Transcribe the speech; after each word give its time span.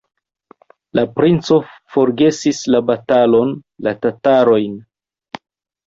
La 0.99 1.03
princo 1.17 1.59
forgesis 1.97 2.63
la 2.77 2.83
batalon, 2.91 3.55
la 3.89 3.97
tatarojn. 4.03 4.85